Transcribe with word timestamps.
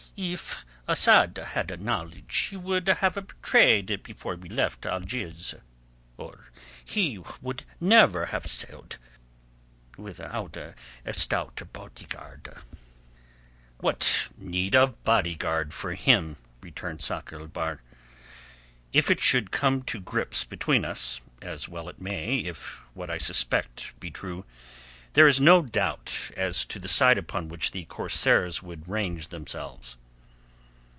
If 0.17 0.63
Asad 0.89 1.37
had 1.37 1.79
knowledge 1.81 2.49
he 2.51 2.57
would 2.57 2.87
have 2.89 3.15
betrayed 3.15 3.89
it 3.89 4.03
before 4.03 4.35
we 4.35 4.49
left 4.49 4.85
Algiers, 4.85 5.55
or 6.17 6.35
else 6.37 6.45
he 6.85 7.17
would 7.41 7.63
never 7.79 8.27
have 8.27 8.45
sailed 8.45 8.97
without 9.97 10.57
a 10.57 10.75
stouter 11.11 11.63
bodyguard 11.65 12.49
of 12.49 12.57
his 12.61 12.63
own. 12.73 13.19
"What 13.77 14.27
need 14.37 14.75
of 14.75 15.01
bodyguard 15.03 15.73
for 15.73 15.93
him?" 15.95 16.35
returned 16.59 17.01
Sakr 17.01 17.37
el 17.39 17.47
Bahr. 17.47 17.81
"If 18.93 19.09
it 19.09 19.21
should 19.21 19.49
come 19.49 19.81
to 19.83 19.99
grips 20.01 20.43
between 20.43 20.83
us—as 20.85 21.67
well 21.69 21.87
it 21.89 21.99
may 22.01 22.39
if 22.39 22.79
what 22.93 23.09
I 23.09 23.17
suspect 23.17 23.97
be 24.01 24.11
true—there 24.11 25.25
is 25.27 25.39
no 25.41 25.61
doubt 25.63 26.31
as 26.37 26.63
to 26.65 26.79
the 26.79 26.87
side 26.89 27.17
upon 27.17 27.47
which 27.49 27.71
the 27.71 27.85
corsairs 27.85 28.61
would 28.61 28.87
range 28.89 29.29
themselves." 29.29 29.97